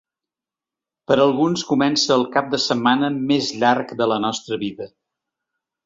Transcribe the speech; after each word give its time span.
Per 1.11 1.17
alguns 1.25 1.65
comença 1.73 2.11
el 2.17 2.25
cap 2.37 2.49
de 2.55 2.61
setmana 2.65 3.13
més 3.29 3.53
llarg 3.61 3.97
de 4.03 4.13
la 4.15 4.21
nostra 4.29 4.63
vida. 4.67 4.93